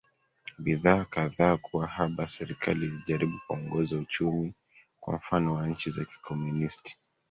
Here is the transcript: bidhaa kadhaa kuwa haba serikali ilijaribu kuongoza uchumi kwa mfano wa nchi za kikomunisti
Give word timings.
bidhaa 0.59 1.05
kadhaa 1.05 1.57
kuwa 1.57 1.87
haba 1.87 2.27
serikali 2.27 2.85
ilijaribu 2.85 3.39
kuongoza 3.47 3.97
uchumi 3.97 4.53
kwa 4.99 5.15
mfano 5.15 5.53
wa 5.53 5.67
nchi 5.67 5.89
za 5.89 6.05
kikomunisti 6.05 6.97